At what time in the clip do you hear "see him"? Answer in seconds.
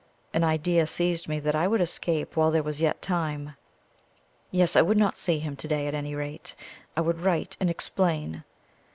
5.15-5.55